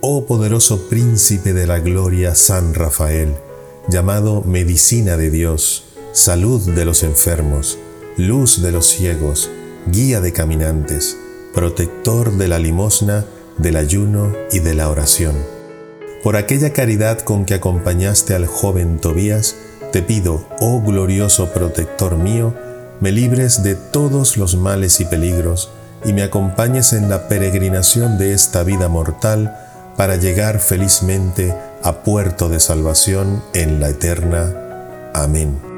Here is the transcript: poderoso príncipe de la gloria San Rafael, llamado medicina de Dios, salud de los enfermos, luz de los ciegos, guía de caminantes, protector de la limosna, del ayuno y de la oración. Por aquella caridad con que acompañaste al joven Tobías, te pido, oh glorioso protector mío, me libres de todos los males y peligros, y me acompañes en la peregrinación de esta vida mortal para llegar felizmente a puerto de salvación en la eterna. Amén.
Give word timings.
poderoso 0.00 0.88
príncipe 0.88 1.52
de 1.52 1.66
la 1.66 1.78
gloria 1.78 2.34
San 2.34 2.74
Rafael, 2.74 3.34
llamado 3.88 4.42
medicina 4.42 5.16
de 5.16 5.30
Dios, 5.30 5.84
salud 6.12 6.60
de 6.74 6.84
los 6.84 7.02
enfermos, 7.02 7.78
luz 8.16 8.62
de 8.62 8.72
los 8.72 8.86
ciegos, 8.86 9.50
guía 9.86 10.20
de 10.20 10.32
caminantes, 10.32 11.16
protector 11.54 12.32
de 12.36 12.48
la 12.48 12.58
limosna, 12.58 13.26
del 13.58 13.76
ayuno 13.76 14.32
y 14.50 14.60
de 14.60 14.74
la 14.74 14.88
oración. 14.88 15.36
Por 16.22 16.36
aquella 16.36 16.72
caridad 16.72 17.20
con 17.20 17.44
que 17.44 17.54
acompañaste 17.54 18.34
al 18.34 18.46
joven 18.46 18.98
Tobías, 19.00 19.56
te 19.92 20.02
pido, 20.02 20.46
oh 20.60 20.80
glorioso 20.80 21.52
protector 21.52 22.16
mío, 22.16 22.54
me 23.00 23.12
libres 23.12 23.62
de 23.62 23.74
todos 23.74 24.36
los 24.36 24.56
males 24.56 25.00
y 25.00 25.04
peligros, 25.04 25.70
y 26.04 26.14
me 26.14 26.22
acompañes 26.22 26.94
en 26.94 27.10
la 27.10 27.28
peregrinación 27.28 28.16
de 28.16 28.32
esta 28.32 28.62
vida 28.62 28.88
mortal 28.88 29.69
para 30.00 30.16
llegar 30.16 30.60
felizmente 30.60 31.54
a 31.82 32.02
puerto 32.02 32.48
de 32.48 32.58
salvación 32.58 33.44
en 33.52 33.80
la 33.80 33.90
eterna. 33.90 34.50
Amén. 35.12 35.69